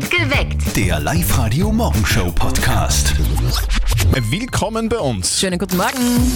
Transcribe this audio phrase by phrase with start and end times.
[0.00, 0.74] Geweckt.
[0.74, 3.12] Der Live-Radio-Morgenshow-Podcast.
[4.30, 5.38] Willkommen bei uns.
[5.38, 6.32] Schönen guten Morgen.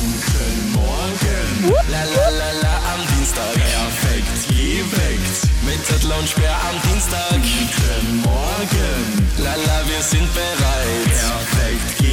[1.90, 3.54] La la la la am Dienstag.
[3.54, 5.48] Perfekt geweckt.
[5.64, 7.32] Mit Zettel und Sperr am Dienstag.
[7.32, 9.26] Guten Morgen.
[9.38, 11.06] La la, wir sind bereit.
[11.06, 12.05] Perfekt geweckt.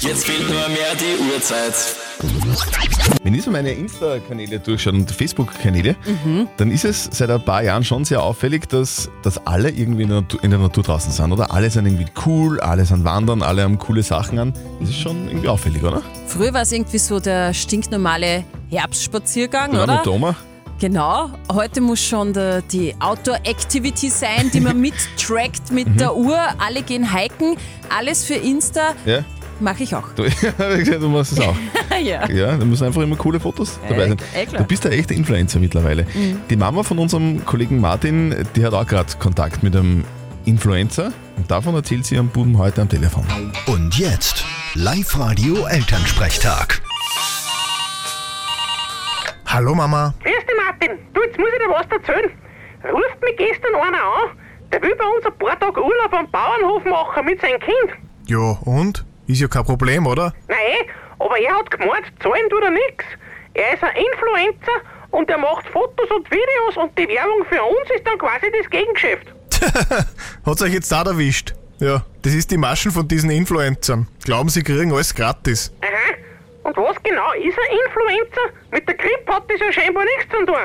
[0.00, 1.74] Jetzt fehlt nur mehr die Uhrzeit.
[3.22, 5.94] Wenn ich so meine Insta-Kanäle durchschaue und Facebook-Kanäle,
[6.56, 10.08] dann ist es seit ein paar Jahren schon sehr auffällig, dass, dass alle irgendwie in
[10.08, 11.32] der, Natur, in der Natur draußen sind.
[11.32, 14.54] Oder alle sind irgendwie cool, alle sind wandern, alle haben coole Sachen an.
[14.80, 16.00] Das ist schon irgendwie auffällig, oder?
[16.26, 19.96] Früher war es irgendwie so der stinknormale Herbstspaziergang, Ja, oder?
[19.96, 20.36] mit der Oma.
[20.80, 21.30] Genau.
[21.52, 26.36] Heute muss schon der, die Outdoor-Activity sein, die man mittrackt mit der Uhr.
[26.58, 27.56] Alle gehen hiken.
[27.96, 28.94] Alles für Insta.
[29.06, 29.20] Ja,
[29.60, 30.08] Mache ich auch.
[30.16, 30.24] du,
[30.98, 31.54] du machst es auch.
[32.02, 32.28] ja.
[32.28, 34.16] Ja, da müssen einfach immer coole Fotos dabei sein.
[34.34, 34.62] eh klar.
[34.62, 36.06] Du bist ein echter Influencer mittlerweile.
[36.50, 40.02] Die Mama von unserem Kollegen Martin, die hat auch gerade Kontakt mit einem
[40.44, 43.24] Influencer und davon erzählt sie ihrem Buben heute am Telefon.
[43.66, 46.82] Und jetzt Live-Radio-Elternsprechtag.
[49.46, 50.14] Hallo Mama.
[50.24, 50.33] Dich,
[50.74, 50.98] Martin.
[51.12, 52.30] Du, jetzt muss ich dir was erzählen.
[52.84, 54.38] Ruft mich gestern einer an,
[54.72, 57.98] der will bei uns ein paar Tage Urlaub am Bauernhof machen mit seinem Kind.
[58.26, 59.04] Ja, und?
[59.26, 60.34] Ist ja kein Problem, oder?
[60.48, 63.04] Nein, aber er hat gemeint, zahlen tut er nix.
[63.54, 67.90] Er ist ein Influencer und er macht Fotos und Videos und die Werbung für uns
[67.94, 69.26] ist dann quasi das Gegengeschäft.
[70.44, 71.54] Hat's euch jetzt da erwischt?
[71.78, 74.08] Ja, das ist die Maschen von diesen Influencern.
[74.24, 75.72] Glauben, sie kriegen alles gratis.
[75.80, 76.03] Aha.
[76.64, 78.40] Und was genau ist ein Influencer?
[78.72, 80.56] Mit der Grippe hat das ja scheinbar nichts zu tun.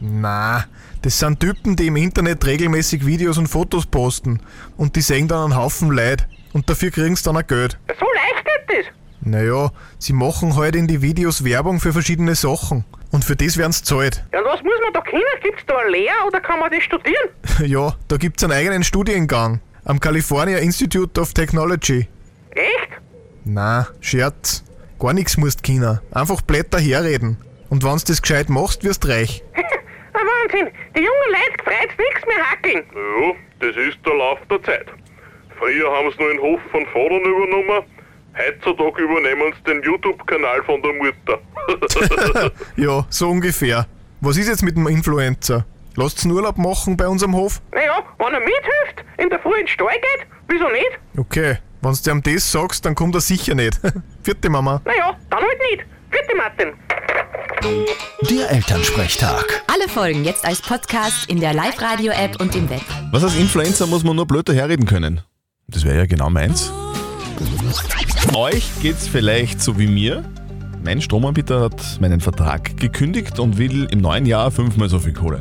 [0.00, 0.64] Na,
[1.02, 4.40] das sind Typen, die im Internet regelmäßig Videos und Fotos posten.
[4.76, 6.26] Und die sehen dann einen Haufen Leid.
[6.52, 7.78] Und dafür kriegen sie dann auch Geld.
[7.88, 8.92] so leicht geht das.
[9.20, 12.84] Naja, sie machen halt in die Videos Werbung für verschiedene Sachen.
[13.12, 14.24] Und für das werden sie zahlt.
[14.32, 15.22] Ja, und was muss man da können?
[15.42, 17.28] Gibt's da eine Lehre oder kann man das studieren?
[17.66, 19.60] Ja, da gibt's einen eigenen Studiengang.
[19.84, 22.08] Am California Institute of Technology.
[22.50, 22.90] Echt?
[23.44, 24.64] Na, Scherz.
[24.98, 26.02] Gar nichts musst China.
[26.10, 27.36] Einfach Blätter herreden.
[27.70, 29.44] Und wenn's das gescheit machst, wirst reich.
[29.54, 29.62] Ein
[30.14, 30.72] Wahnsinn.
[30.96, 32.84] Die jungen Leute freut's nichts mehr hackeln.
[32.94, 34.86] Ja, das ist der Lauf der Zeit.
[35.58, 37.84] Früher haben sie nur den Hof von Vatern übernommen,
[38.36, 41.40] heutzutage übernehmen sie den YouTube-Kanal von der Mutter.
[42.76, 43.86] Ja, so ungefähr.
[44.20, 45.64] Was ist jetzt mit dem Influencer?
[45.96, 47.60] Lasst's einen Urlaub machen bei unserem Hof?
[47.72, 50.98] Naja, wenn er mithilft, in der Früh in den Stall geht, wieso nicht?
[51.16, 53.78] Okay, wenn's dir am das sagst, dann kommt er sicher nicht.
[54.22, 54.80] Vierte Mama.
[54.84, 55.84] Naja, dann halt nicht.
[56.10, 56.72] Bitte, Martin.
[58.30, 59.62] Der Elternsprechtag.
[59.66, 62.82] Alle Folgen jetzt als Podcast in der Live-Radio-App und im Web.
[63.10, 65.20] Was als Influencer muss man nur blöd herreden können?
[65.66, 66.72] Das wäre ja genau meins.
[68.34, 70.24] Euch geht's vielleicht so wie mir.
[70.84, 75.38] Mein Stromanbieter hat meinen Vertrag gekündigt und will im neuen Jahr fünfmal so viel Kohle.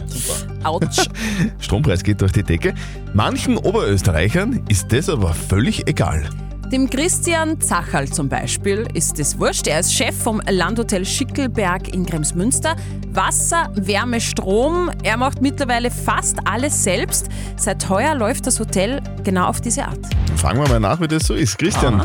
[0.63, 1.07] Autsch.
[1.59, 2.73] Strompreis geht durch die Decke.
[3.13, 6.29] Manchen Oberösterreichern ist das aber völlig egal.
[6.71, 9.67] Dem Christian Zacherl zum Beispiel ist es wurscht.
[9.67, 12.75] Er ist Chef vom Landhotel Schickelberg in Kremsmünster.
[13.13, 14.91] Wasser, Wärme, Strom.
[15.01, 17.29] Er macht mittlerweile fast alles selbst.
[17.55, 19.99] Seit heuer läuft das Hotel genau auf diese Art.
[20.35, 21.57] Fragen wir mal nach, wie das so ist.
[21.57, 22.03] Christian,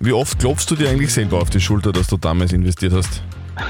[0.00, 3.22] wie oft klopfst du dir eigentlich selber auf die Schulter, dass du damals investiert hast?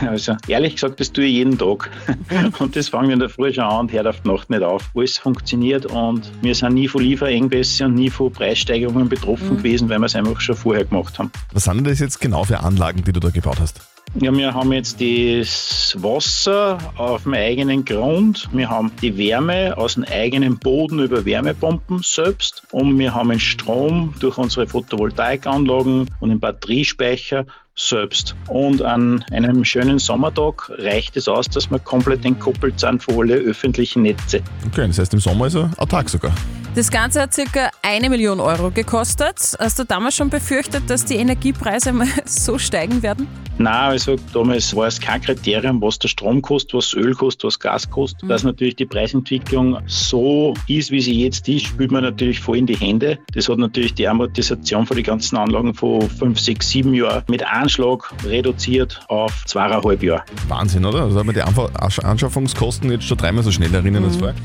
[0.06, 1.90] Also ehrlich gesagt, das tue ich jeden Tag.
[2.60, 4.62] Und das fange ich in der Früh schon an und hört auf die Nacht nicht
[4.62, 4.88] auf.
[4.94, 9.98] Alles funktioniert und wir sind nie von Lieferengpässen und nie von Preissteigerungen betroffen gewesen, weil
[9.98, 11.32] wir es einfach schon vorher gemacht haben.
[11.52, 13.80] Was sind denn das jetzt genau für Anlagen, die du da gebaut hast?
[14.20, 19.94] Ja, wir haben jetzt das Wasser auf dem eigenen Grund, wir haben die Wärme aus
[19.94, 26.28] dem eigenen Boden über Wärmepumpen selbst und wir haben den Strom durch unsere Photovoltaikanlagen und
[26.28, 27.46] den Batteriespeicher
[27.76, 28.34] selbst.
[28.48, 33.36] Und an einem schönen Sommertag reicht es aus, dass wir komplett entkoppelt sind von alle
[33.36, 34.42] öffentlichen Netze.
[34.66, 36.32] Okay, das heißt im Sommer ist er autark sogar.
[36.76, 39.56] Das Ganze hat circa eine Million Euro gekostet.
[39.58, 43.26] Hast du damals schon befürchtet, dass die Energiepreise mal so steigen werden?
[43.58, 47.58] Nein, also damals war es kein Kriterium, was der Strom kostet, was Öl kostet, was
[47.58, 48.30] Gas kostet.
[48.30, 52.66] Dass natürlich die Preisentwicklung so ist, wie sie jetzt ist, spielt man natürlich voll in
[52.66, 53.18] die Hände.
[53.34, 57.44] Das hat natürlich die Amortisation von den ganzen Anlagen von 5, 6, 7 Jahren mit
[57.44, 60.22] Anschlag reduziert auf zweieinhalb Jahre.
[60.46, 61.02] Wahnsinn, oder?
[61.02, 64.36] Also hat man die Anschaffungskosten jetzt schon dreimal so schnell erinnern als vorher.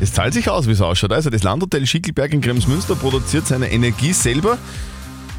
[0.00, 1.12] Es zahlt sich aus, wie es ausschaut.
[1.12, 4.56] Also das Landhotel Schickelberg in Kremsmünster produziert seine Energie selber.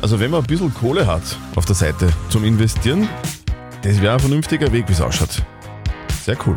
[0.01, 1.23] Also wenn man ein bisschen Kohle hat
[1.55, 3.09] auf der Seite zum Investieren,
[3.81, 5.41] das wäre ein vernünftiger Weg, wie es ausschaut.
[6.23, 6.55] Sehr cool.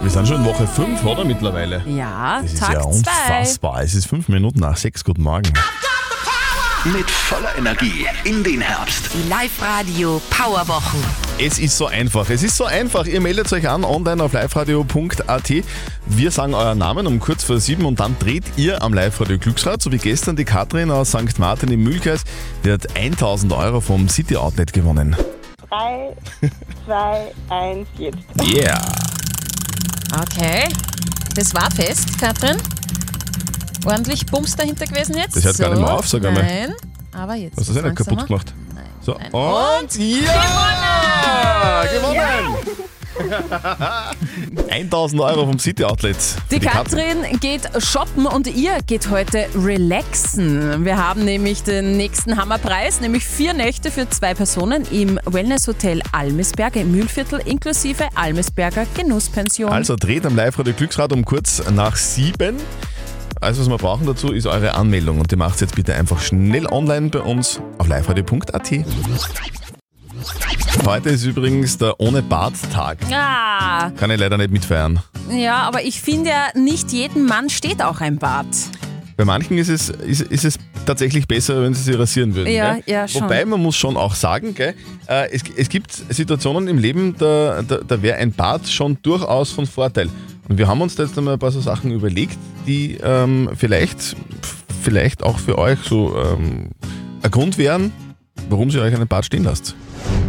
[0.00, 1.82] Wir sind schon in Woche 5, oder mittlerweile?
[1.86, 2.88] Ja, Das ist Tag ja 2.
[2.88, 3.82] unfassbar.
[3.82, 5.04] Es ist fünf Minuten nach sechs.
[5.04, 5.52] Guten Morgen.
[6.84, 9.10] Mit voller Energie in den Herbst.
[9.14, 10.98] Die Live-Radio Powerwochen.
[11.38, 12.28] Es ist so einfach.
[12.28, 13.06] Es ist so einfach.
[13.06, 15.52] Ihr meldet euch an online auf liveradio.at.
[16.06, 19.80] Wir sagen euren Namen um kurz vor sieben und dann dreht ihr am Live-Radio Glücksrad,
[19.80, 21.38] so wie gestern die Katrin aus St.
[21.38, 22.24] Martin im Mühlkreis.
[22.64, 25.14] Die hat 1000 Euro vom City Outlet gewonnen.
[25.68, 26.16] 3,
[26.86, 28.18] 2, 1, jetzt.
[28.42, 28.82] Yeah!
[30.20, 30.68] Okay.
[31.36, 32.56] Das war fest, Katrin.
[33.86, 35.36] Ordentlich Bums dahinter gewesen jetzt.
[35.36, 36.42] Das hört gar nicht mehr auf, sag einmal.
[36.42, 36.74] Nein,
[37.12, 37.56] aber jetzt.
[37.58, 38.54] Hast du das eh nicht kaputt gemacht?
[38.74, 38.84] Nein.
[39.00, 39.30] So, Nein.
[39.32, 41.84] und ja!
[41.92, 42.56] Gewonnen!
[44.70, 46.16] 1000 Euro vom City Outlet.
[46.16, 47.20] für Die Katrin.
[47.22, 50.84] Katrin geht shoppen und ihr geht heute relaxen.
[50.84, 56.80] Wir haben nämlich den nächsten Hammerpreis, nämlich vier Nächte für zwei Personen im Wellnesshotel Almesberger
[56.80, 59.70] im Mühlviertel inklusive Almesberger Genusspension.
[59.70, 62.56] Also dreht am Live-Radio Glücksrad um kurz nach sieben.
[63.42, 66.64] Alles, was wir brauchen dazu, ist eure Anmeldung und die macht jetzt bitte einfach schnell
[66.68, 68.70] online bei uns auf liveradio.at.
[70.86, 72.98] Heute ist übrigens der Ohne Bart-Tag.
[73.12, 75.00] ah, Kann ich leider nicht mitfeiern.
[75.28, 78.46] ja, aber ich finde ja, nicht jedem Mann steht auch ein Bart.
[79.16, 82.52] Bei manchen ist es, ist, ist es tatsächlich besser, wenn sie sich rasieren würden.
[82.52, 82.82] Ja, gell?
[82.86, 83.22] ja, schon.
[83.22, 84.74] Wobei man muss schon auch sagen, gell,
[85.08, 89.50] äh, es, es gibt Situationen im Leben, da, da, da wäre ein Bart schon durchaus
[89.50, 90.08] von Vorteil.
[90.48, 92.36] Und wir haben uns da jetzt einmal ein paar so Sachen überlegt,
[92.66, 94.16] die ähm, vielleicht,
[94.82, 96.70] vielleicht auch für euch so ähm,
[97.22, 97.92] ein Grund wären,
[98.48, 99.74] warum ihr euch einen Bart stehen lasst.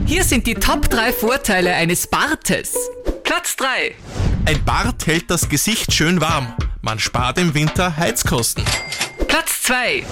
[0.06, 2.76] Hier sind die Top 3 Vorteile eines Bartes.
[3.24, 3.96] Platz 3.
[4.46, 6.54] Ein Bart hält das Gesicht schön warm.
[6.82, 8.64] Man spart im Winter Heizkosten.
[9.28, 10.04] Platz 2.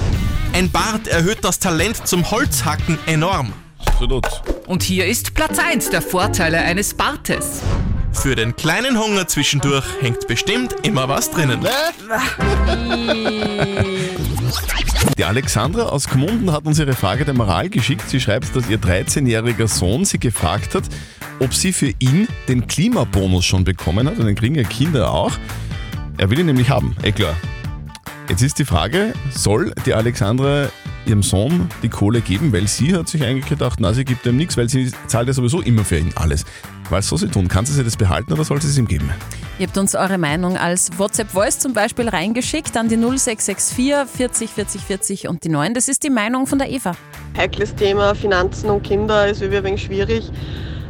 [0.54, 3.54] Ein Bart erhöht das Talent zum Holzhacken enorm.
[3.86, 4.26] Absolut.
[4.68, 7.62] Und hier ist Platz 1 der Vorteile eines Bartes.
[8.22, 11.60] Für den kleinen Hunger zwischendurch hängt bestimmt immer was drinnen.
[15.18, 18.08] Die Alexandra aus Gmunden hat uns ihre Frage der Moral geschickt.
[18.08, 20.84] Sie schreibt, dass ihr 13-jähriger Sohn sie gefragt hat,
[21.40, 24.20] ob sie für ihn den Klimabonus schon bekommen hat.
[24.20, 25.32] Und den kriegen ja Kinder auch.
[26.20, 27.36] Er will ihn nämlich haben, eh klar.
[28.30, 30.70] Jetzt ist die Frage, soll die Alexandra
[31.08, 32.54] ihrem Sohn die Kohle geben?
[32.54, 35.34] Weil sie hat sich eigentlich gedacht, na, sie gibt ihm nichts, weil sie zahlt ja
[35.34, 36.46] sowieso immer für ihn alles.
[36.92, 37.48] Was soll sie tun?
[37.48, 39.10] Kann sie sich das behalten oder soll sie es ihm geben?
[39.60, 44.82] Ihr habt uns eure Meinung als WhatsApp-Voice zum Beispiel reingeschickt an die 0664 40 40
[44.82, 45.74] 40 und die 9.
[45.74, 46.92] Das ist die Meinung von der Eva.
[47.38, 50.30] Heikles Thema, Finanzen und Kinder ist irgendwie ein wenig schwierig.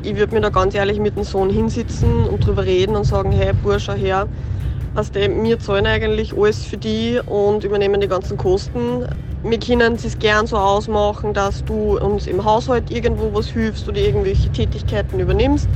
[0.02, 3.32] Ich würde mir da ganz ehrlich mit dem Sohn hinsitzen und drüber reden und sagen,
[3.32, 4.28] hey Bursch, schau her,
[4.96, 9.06] also wir zahlen eigentlich alles für die und übernehmen die ganzen Kosten.
[9.44, 14.00] Wir können es gern so ausmachen, dass du uns im Haushalt irgendwo was hilfst oder
[14.00, 15.68] irgendwelche Tätigkeiten übernimmst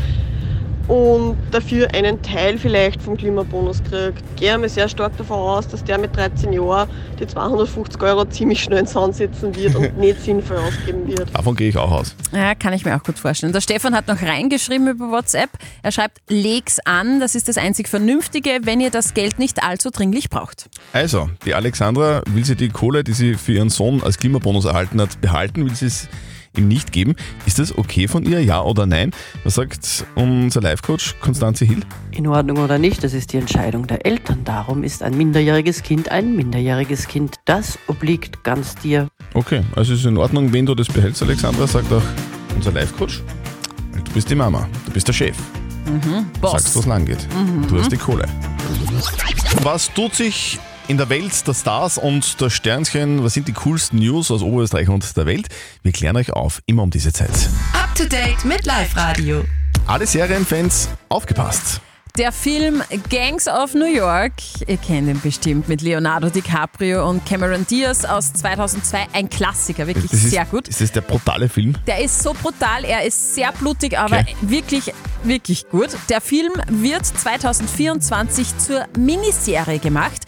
[0.88, 4.24] und dafür einen Teil vielleicht vom Klimabonus kriegt.
[4.36, 6.90] Ich gehe mir sehr stark davon aus, dass der mit 13 Jahren
[7.20, 11.34] die 250 Euro ziemlich schnell in den Sand setzen wird und nicht sinnvoll ausgeben wird.
[11.34, 12.16] Davon gehe ich auch aus.
[12.32, 13.54] Ja, kann ich mir auch gut vorstellen.
[13.54, 15.50] Der Stefan hat noch reingeschrieben über WhatsApp.
[15.82, 19.90] Er schreibt, leg's an, das ist das einzig Vernünftige, wenn ihr das Geld nicht allzu
[19.90, 20.70] dringlich braucht.
[20.94, 25.02] Also, die Alexandra will sie die Kohle, die sie für ihren Sohn als Klimabonus erhalten
[25.02, 26.08] hat, behalten, will sie es
[26.58, 27.16] ihm nicht geben.
[27.46, 29.12] Ist das okay von ihr, ja oder nein?
[29.44, 31.82] Was sagt unser Life-Coach Konstanze Hill?
[32.12, 34.44] In Ordnung oder nicht, das ist die Entscheidung der Eltern.
[34.44, 37.36] Darum ist ein minderjähriges Kind ein minderjähriges Kind.
[37.46, 39.08] Das obliegt ganz dir.
[39.34, 42.02] Okay, also ist in Ordnung, wenn du das behältst, Alexandra, sagt auch
[42.56, 43.22] unser Life-Coach.
[44.04, 45.36] Du bist die Mama, du bist der Chef.
[45.86, 46.52] Mhm, Du Boss.
[46.54, 47.28] sagst, wo es lang geht.
[47.36, 47.68] Mhm.
[47.68, 48.26] Du hast die Kohle.
[49.62, 53.24] Was tut sich in der Welt der Stars und der Sternchen?
[53.24, 55.48] Was sind die coolsten News aus Oberösterreich und der Welt?
[55.84, 57.30] Wir klären euch auf, immer um diese Zeit.
[57.74, 59.44] Up to date mit Live-Radio.
[59.88, 61.82] Alle Serienfans, aufgepasst.
[62.18, 64.32] Der Film Gangs of New York,
[64.68, 70.12] ihr kennt ihn bestimmt mit Leonardo DiCaprio und Cameron Diaz aus 2002, ein Klassiker, wirklich
[70.12, 70.70] Das ist, sehr gut.
[70.70, 71.76] Ist das der brutale Film?
[71.86, 74.36] Der ist so brutal, er ist sehr blutig, aber Okay.
[74.42, 75.90] wirklich, wirklich gut.
[76.08, 80.22] Der Film wird 2024 zur Miniserie gemacht.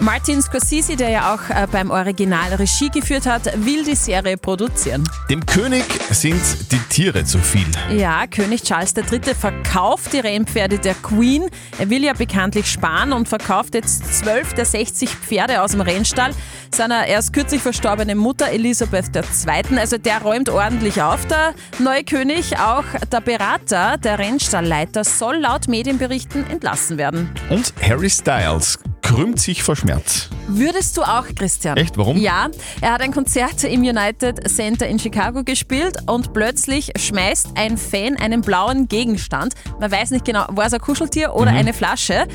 [0.00, 5.04] Martin Scorsese, der ja auch äh, beim Original Regie geführt hat, will die Serie produzieren.
[5.30, 7.66] Dem König sind die Tiere zu viel.
[7.96, 9.34] Ja, König Charles III.
[9.34, 11.48] verkauft die Rennpferde der Queen.
[11.78, 16.32] Er will ja bekanntlich sparen und verkauft jetzt 12 der 60 Pferde aus dem Rennstall
[16.74, 19.78] seiner erst kürzlich verstorbenen Mutter Elisabeth II.
[19.78, 22.58] Also der räumt ordentlich auf, der neue König.
[22.58, 27.30] Auch der Berater, der Rennstallleiter, soll laut Medienberichten entlassen werden.
[27.50, 28.78] Und Harry Styles
[29.14, 30.28] krümmt sich vor Schmerz.
[30.48, 31.76] Würdest du auch, Christian?
[31.76, 31.96] Echt?
[31.98, 32.16] Warum?
[32.16, 32.48] Ja,
[32.80, 38.16] er hat ein Konzert im United Center in Chicago gespielt und plötzlich schmeißt ein Fan
[38.16, 39.54] einen blauen Gegenstand.
[39.80, 41.58] Man weiß nicht genau, war es ein Kuscheltier oder Mhm.
[41.58, 42.14] eine Flasche.
[42.14, 42.26] Äh,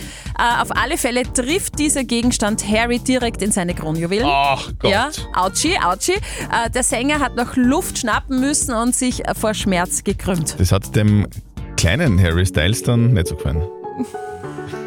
[0.62, 4.28] auf alle Fälle trifft dieser Gegenstand Harry direkt in seine Kronjuwelen.
[4.30, 4.92] Ach Gott.
[4.92, 6.14] Ja, Autschi, Autschi.
[6.14, 10.56] Äh, der Sänger hat noch Luft schnappen müssen und sich vor Schmerz gekrümmt.
[10.60, 11.28] Das hat dem
[11.76, 13.64] kleinen Harry Styles dann nicht so gefallen.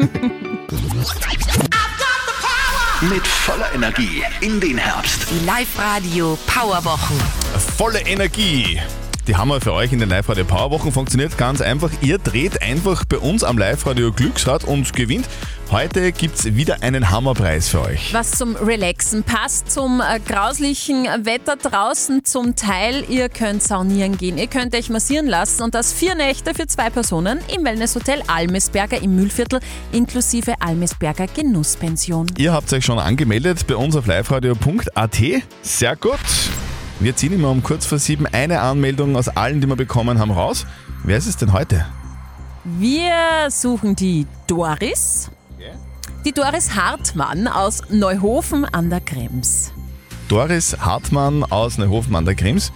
[3.08, 5.26] Mit voller Energie in den Herbst.
[5.30, 7.16] Die Live-Radio Powerwochen.
[7.78, 8.78] Volle Energie.
[9.26, 10.92] Die haben wir für euch in den Live-Radio Powerwochen.
[10.92, 11.90] Funktioniert ganz einfach.
[12.02, 15.26] Ihr dreht einfach bei uns am Live-Radio Glücksrad und gewinnt.
[15.70, 18.12] Heute gibt es wieder einen Hammerpreis für euch.
[18.12, 23.04] Was zum Relaxen passt, zum äh, grauslichen Wetter draußen zum Teil.
[23.08, 26.90] Ihr könnt saunieren gehen, ihr könnt euch massieren lassen und das vier Nächte für zwei
[26.90, 29.60] Personen im Wellnesshotel Almesberger im Mühlviertel
[29.92, 32.26] inklusive Almesberger Genusspension.
[32.36, 35.18] Ihr habt euch schon angemeldet bei uns auf liveradio.at.
[35.62, 36.18] Sehr gut.
[36.98, 40.32] Wir ziehen immer um kurz vor sieben eine Anmeldung aus allen, die wir bekommen haben,
[40.32, 40.66] raus.
[41.04, 41.86] Wer ist es denn heute?
[42.64, 45.30] Wir suchen die Doris.
[46.26, 49.72] Die Doris Hartmann aus Neuhofen an der Krems.
[50.28, 52.72] Doris Hartmann aus Neuhofen an der Krems.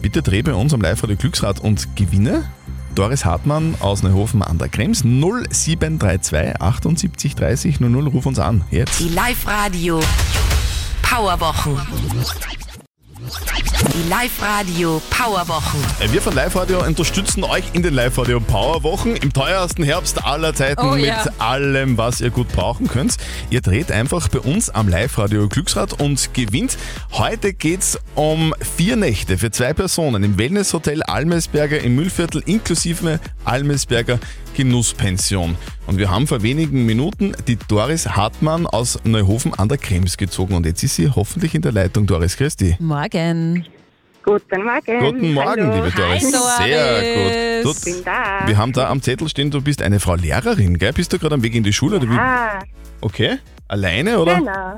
[0.00, 2.48] Bitte dreh bei uns am Live-Radio Glücksrad und gewinne.
[2.94, 8.06] Doris Hartmann aus Neuhofen an der Krems 0732 78 30 00.
[8.06, 8.62] Ruf uns an.
[8.70, 9.00] Jetzt.
[9.00, 10.00] Die Live-Radio
[11.02, 11.80] Powerwochen.
[14.00, 15.78] Die Live-Radio Powerwochen.
[16.10, 20.24] Wir von Live Radio unterstützen euch in den Live Radio Power Wochen im teuersten Herbst
[20.24, 21.26] aller Zeiten Oh mit ja.
[21.38, 23.16] allem, was ihr gut brauchen könnt.
[23.50, 26.78] Ihr dreht einfach bei uns am Live Radio Glücksrad und gewinnt.
[27.12, 34.18] Heute geht's um vier Nächte für zwei Personen im Wellnesshotel Almesberger im Müllviertel inklusive Almesberger
[34.56, 35.56] Genusspension.
[35.86, 40.54] Und wir haben vor wenigen Minuten die Doris Hartmann aus Neuhofen an der Krems gezogen
[40.54, 42.06] und jetzt ist sie hoffentlich in der Leitung.
[42.06, 42.76] Doris Christi.
[42.78, 43.66] Morgen.
[44.22, 45.00] Guten Morgen.
[45.00, 45.74] Guten Morgen, Hallo.
[45.84, 46.32] liebe Doris.
[46.58, 47.76] Hi, Sehr gut.
[47.76, 48.46] Ich bin da.
[48.46, 50.92] Wir haben da am Zettel stehen, du bist eine Frau Lehrerin, gell?
[50.92, 51.96] Bist du gerade am Weg in die Schule?
[51.96, 52.16] Oder wie?
[52.18, 52.58] Ah,
[53.00, 53.38] Okay.
[53.68, 54.34] Alleine oder?
[54.36, 54.76] genau.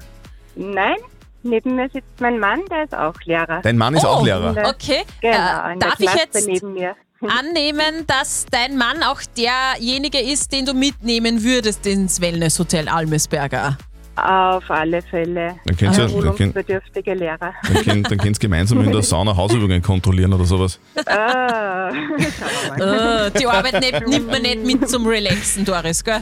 [0.55, 0.97] Nein,
[1.43, 3.61] neben mir sitzt mein Mann, der ist auch Lehrer.
[3.63, 4.51] Dein Mann ist auch Oh, Lehrer.
[4.69, 5.03] Okay.
[5.21, 5.35] Genau,
[5.69, 6.95] Äh, in der darf ich Klasse jetzt neben mir.
[7.23, 13.77] annehmen, dass dein Mann auch derjenige ist, den du mitnehmen würdest ins Wellnesshotel Almesberger?
[14.15, 15.57] Auf alle Fälle.
[15.65, 17.55] Dann könnt- Schulungsbedürftige Lehrer.
[17.67, 20.79] Dann könnt, dann könnt ihr gemeinsam in der Sauna Hausübungen kontrollieren oder sowas.
[21.07, 26.21] ah, Äh, die Arbeit nicht, nimmt man nicht mit zum Relaxen, Doris, gell?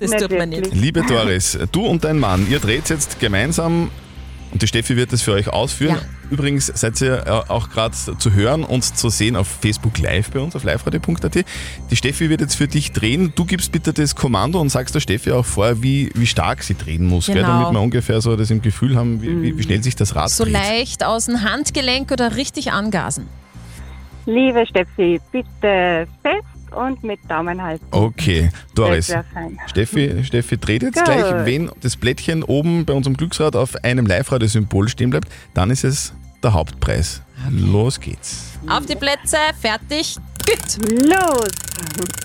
[0.00, 0.72] Das Nicht tut man wirklich.
[0.72, 0.82] nicht.
[0.82, 3.90] Liebe Doris, du und dein Mann, ihr dreht jetzt gemeinsam
[4.52, 5.96] und die Steffi wird das für euch ausführen.
[5.96, 6.02] Ja.
[6.30, 10.40] Übrigens seid ihr äh, auch gerade zu hören und zu sehen auf Facebook Live bei
[10.40, 11.44] uns auf liveradio.at.
[11.90, 13.32] Die Steffi wird jetzt für dich drehen.
[13.34, 16.74] Du gibst bitte das Kommando und sagst der Steffi auch vor, wie, wie stark sie
[16.74, 17.36] drehen muss, gell?
[17.36, 17.48] Genau.
[17.60, 20.30] damit wir ungefähr so das im Gefühl haben, wie, wie, wie schnell sich das Rad
[20.30, 20.52] So dreht.
[20.54, 23.26] leicht aus dem Handgelenk oder richtig angasen.
[24.26, 27.84] liebe Steffi, bitte fest und mit Daumen halten.
[27.90, 29.08] Okay, Doris.
[29.08, 29.24] Das.
[29.70, 31.04] Steffi, Steffi dreht jetzt Gut.
[31.04, 35.84] gleich, wenn das Blättchen oben bei unserem Glücksrad auf einem Live-Radio-Symbol stehen bleibt, dann ist
[35.84, 37.22] es der Hauptpreis.
[37.50, 38.58] Los geht's.
[38.68, 40.90] Auf die Plätze, fertig, gut.
[41.02, 41.48] Los!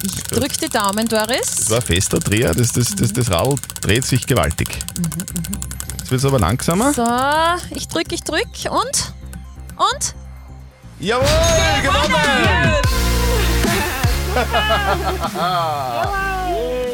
[0.03, 1.69] Ich drück die Daumen, Das Doris.
[1.69, 4.69] war ein fester Dreher, das, das, das, das Radl dreht sich gewaltig.
[5.99, 6.93] Jetzt wird es aber langsamer.
[6.93, 7.05] So,
[7.75, 9.13] ich drück, ich drück und?
[9.77, 10.15] Und?
[10.99, 11.25] Jawohl,
[11.81, 13.12] gewonnen!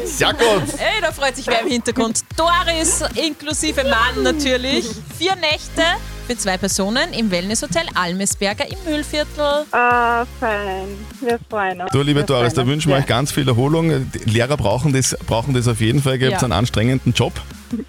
[0.04, 0.74] Sehr gut.
[0.78, 2.20] Ey, da freut sich wer im Hintergrund.
[2.36, 4.86] Doris inklusive Mann natürlich.
[5.18, 5.82] Vier Nächte
[6.26, 9.64] für zwei Personen im Wellnesshotel Almesberger im Mühlviertel.
[9.72, 10.86] Ah, fein.
[11.20, 11.90] Wir freuen uns.
[11.92, 14.10] Du, liebe Wir Doris, da wünschen wir euch ganz viel Erholung.
[14.12, 16.20] Die Lehrer brauchen das, brauchen das auf jeden Fall.
[16.20, 16.46] Ihr habt Ja.
[16.46, 17.32] einen anstrengenden Job.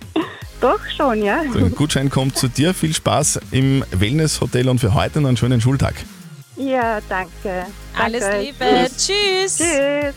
[0.61, 1.41] Doch schon, ja.
[1.55, 2.73] Der Gutschein kommt zu dir.
[2.75, 5.95] Viel Spaß im Wellnesshotel und für heute noch einen schönen Schultag.
[6.55, 7.65] Ja, danke.
[7.97, 8.39] Alles danke.
[8.39, 8.65] Liebe.
[8.87, 9.57] Tschüss.
[9.57, 10.13] Tschüss.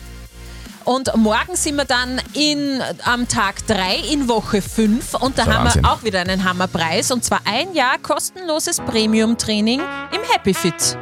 [0.83, 5.65] Und morgen sind wir dann in, am Tag 3 in Woche 5 und da haben
[5.65, 5.83] Wahnsinn.
[5.83, 10.95] wir auch wieder einen Hammerpreis und zwar ein Jahr kostenloses Premium-Training im Happy Fit.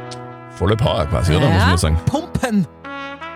[0.56, 1.50] Volle Power quasi, oder?
[1.50, 2.00] Muss man sagen.
[2.06, 2.66] Pumpen.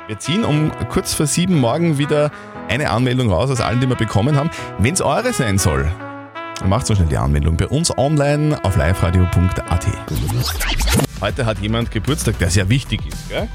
[0.06, 2.30] Wir ziehen um kurz vor sieben morgen wieder
[2.68, 4.50] eine Anmeldung raus aus allen, die wir bekommen haben.
[4.78, 5.92] Wenn es eure sein soll,
[6.66, 9.86] macht so schnell die Anmeldung bei uns online auf liveradio.at.
[11.20, 13.28] Heute hat jemand Geburtstag, der sehr wichtig ist.
[13.28, 13.48] Gell?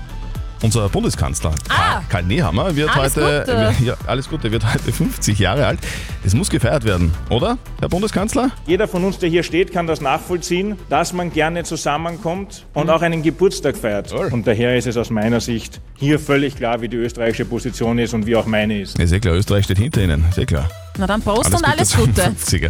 [0.63, 2.01] Unser Bundeskanzler Ah.
[2.07, 3.75] Karl, Nehammer wird Alles heute Gute.
[3.86, 5.79] ja, alles Gute, wird heute 50 Jahre alt.
[6.24, 8.50] Das muss gefeiert werden, oder, Herr Bundeskanzler?
[8.65, 13.01] Jeder von uns, der hier steht, kann das nachvollziehen, dass man gerne zusammenkommt und auch
[13.01, 14.13] einen Geburtstag feiert.
[14.13, 18.13] Und daher ist es aus meiner Sicht hier völlig klar, wie die österreichische Position ist
[18.13, 18.98] und wie auch meine ist.
[18.98, 20.69] Ist eh klar, Österreich steht hinter Ihnen, ist eh klar.
[20.97, 22.21] Na dann Prost und Gute alles Gute.
[22.21, 22.69] 50er.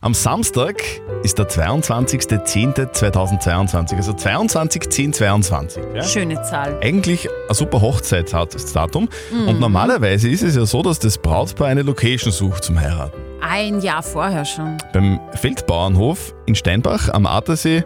[0.00, 0.82] Am Samstag
[1.22, 5.94] ist der 22.10.2022, also 22.10.22.
[5.94, 6.02] Ja?
[6.02, 6.76] Schöne Zahl.
[6.82, 9.08] Eigentlich ein super Hochzeitsdatum.
[9.32, 9.48] Mhm.
[9.48, 13.16] Und normalerweise ist es ja so, dass das Brautpaar eine Location sucht zum Heiraten.
[13.40, 14.76] Ein Jahr vorher schon.
[14.92, 17.84] Beim Feldbauernhof in Steinbach am Attersee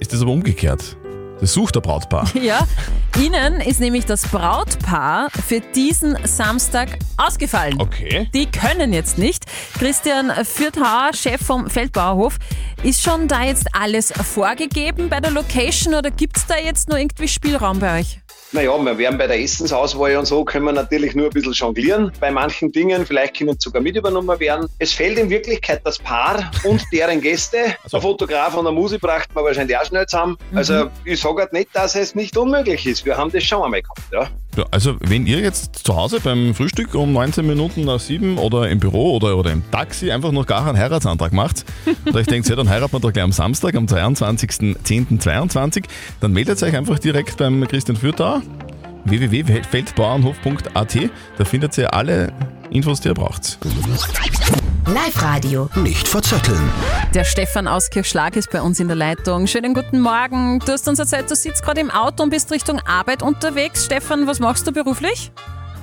[0.00, 0.96] ist das aber umgekehrt.
[1.40, 2.28] Das sucht der Brautpaar.
[2.42, 2.66] Ja,
[3.18, 7.80] Ihnen ist nämlich das Brautpaar für diesen Samstag ausgefallen.
[7.80, 8.28] Okay.
[8.32, 9.44] Die können jetzt nicht.
[9.78, 12.38] Christian Fürthauer, Chef vom Feldbauerhof,
[12.82, 16.98] ist schon da jetzt alles vorgegeben bei der Location oder gibt es da jetzt nur
[16.98, 18.20] irgendwie Spielraum bei euch?
[18.52, 22.10] Naja, wir werden bei der Essensauswahl und so können wir natürlich nur ein bisschen jonglieren.
[22.18, 24.68] Bei manchen Dingen, vielleicht können sogar mit übernommen werden.
[24.78, 27.58] Es fehlt in Wirklichkeit das Paar und deren Gäste.
[27.92, 30.38] Der Fotograf und der Musik brachten wir wahrscheinlich auch schnell zusammen.
[30.54, 33.04] Also ich sage halt nicht, dass es nicht unmöglich ist.
[33.04, 34.00] Wir haben das schon einmal gehabt.
[34.12, 34.28] Ja.
[34.70, 38.78] Also wenn ihr jetzt zu Hause beim Frühstück um 19 Minuten nach 7 oder im
[38.78, 41.64] Büro oder, oder im Taxi einfach noch gar einen Heiratsantrag macht
[42.04, 45.84] und euch denkt, ja, dann heiraten wir doch gleich am Samstag, am 22.10.22,
[46.20, 48.42] dann meldet euch einfach direkt beim Christian Fürthauer
[49.04, 50.98] www.feldbauernhof.at,
[51.38, 52.32] da findet ihr alle
[52.70, 53.58] Infos, die ihr braucht.
[54.88, 55.68] Live-Radio.
[55.76, 56.72] Nicht verzetteln.
[57.14, 59.46] Der Stefan aus Kirchschlag ist bei uns in der Leitung.
[59.46, 60.60] Schönen guten Morgen.
[60.60, 63.84] Du hast uns erzählt, du sitzt gerade im Auto und bist Richtung Arbeit unterwegs.
[63.84, 65.30] Stefan, was machst du beruflich?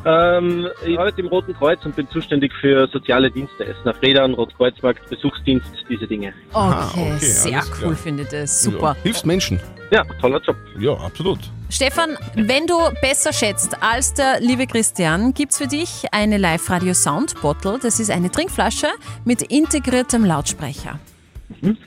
[0.05, 3.65] Ähm, ich arbeite im Roten Kreuz und bin zuständig für soziale Dienste.
[3.65, 6.33] Essen auf Rädern, Rotkreuzmarkt, Besuchsdienst, diese Dinge.
[6.53, 8.63] Okay, sehr cool, finde ich das.
[8.63, 8.95] Super.
[8.97, 9.59] Ja, hilfst Menschen.
[9.91, 10.55] Ja, toller Job.
[10.79, 11.39] Ja, absolut.
[11.69, 17.41] Stefan, wenn du besser schätzt als der liebe Christian, gibt's für dich eine Live-Radio Sound
[17.41, 17.79] Bottle.
[17.81, 18.88] Das ist eine Trinkflasche
[19.25, 21.00] mit integriertem Lautsprecher.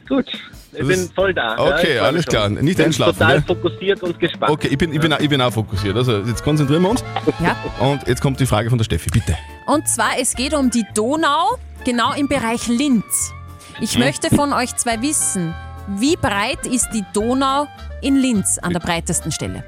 [0.09, 0.27] Gut.
[0.73, 1.57] Ich Das bin voll da.
[1.59, 2.49] Okay, ja, alles klar.
[2.49, 3.45] Nicht bin einschlafen, Total ne?
[3.47, 4.53] fokussiert und gespannt.
[4.53, 5.97] Okay, ich bin, ich, bin, auch- ich bin auch fokussiert.
[5.97, 7.03] Also jetzt konzentrieren wir uns.
[7.43, 7.57] Ja.
[7.81, 9.37] Und jetzt kommt die Frage von der Steffi, bitte.
[9.67, 13.33] Und zwar, es geht um die Donau, genau im Bereich Linz.
[13.81, 14.05] Ich Mhm.
[14.05, 15.55] möchte von euch zwei wissen,
[15.97, 17.67] wie breit ist die Donau
[18.03, 19.65] in Linz an der breitesten Stelle?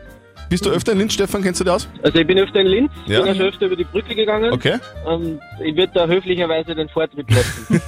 [0.49, 1.43] Bist du öfter in Linz, Stefan?
[1.43, 1.89] Kennst du das aus?
[2.03, 3.21] Also ich bin öfter in Linz, Ja.
[3.23, 4.53] bin auch schon öfter über die Brücke gegangen.
[4.53, 4.79] Okay.
[5.07, 7.81] Und ich würde da höflicherweise den Vortritt lassen.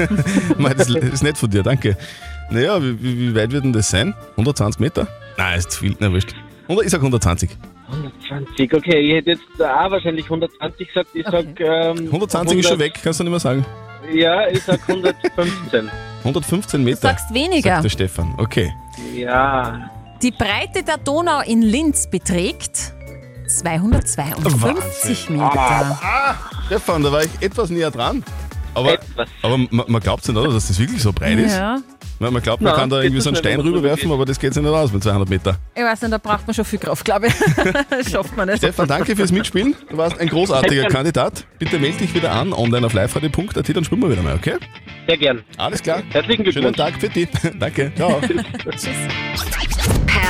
[0.59, 1.97] Mei, das ist nett von dir, danke.
[2.51, 4.15] Naja, wie, wie, wie weit wird denn das sein?
[4.37, 5.09] 120 Meter?
[5.37, 6.35] Nein, ist zu viel, na wurscht.
[6.85, 7.51] Ich sag 120.
[7.89, 8.99] 120, okay.
[9.01, 11.09] Ich hätte jetzt auch wahrscheinlich 120 gesagt.
[11.15, 11.45] Ich sag.
[11.59, 13.67] Ähm, 120 ist schon weg, kannst du nicht mehr sagen.
[14.13, 15.91] Ja, ich sag 115.
[16.19, 16.97] 115 Meter.
[17.01, 17.71] Du sagst weniger.
[17.71, 18.73] Sagt der Stefan, okay.
[19.15, 19.91] Ja.
[20.23, 22.95] Die Breite der Donau in Linz beträgt
[23.49, 25.37] 252 Wahnsinn.
[25.37, 25.99] Meter.
[26.01, 26.35] Ah,
[26.67, 28.23] Stefan, da war ich etwas näher dran.
[28.73, 28.99] Aber,
[29.43, 31.57] aber man, man glaubt nicht, oder, dass das wirklich so breit ist.
[31.57, 31.79] Ja.
[32.21, 33.79] Man, man glaubt, man Na, kann da irgendwie so einen nicht, Stein wenn man so
[33.79, 35.57] rüberwerfen, aber das geht sich nicht aus mit 200 Meter.
[35.75, 37.35] Ich weiß nicht, da braucht man schon viel Kraft, glaube ich.
[37.91, 38.59] Das schafft man nicht.
[38.59, 39.75] Stefan, danke fürs Mitspielen.
[39.91, 40.85] Du warst ein großartiger.
[40.85, 41.45] Kandidat.
[41.59, 44.55] Bitte melde dich wieder an, online auf liveradio.at, dann spielen wir wieder mal, okay?
[45.09, 45.43] Sehr gern.
[45.57, 46.01] Alles klar.
[46.11, 46.77] Herzlichen Schönen Glückwunsch.
[46.77, 47.29] Tag für dich.
[47.59, 47.93] danke.
[47.97, 48.21] Ciao.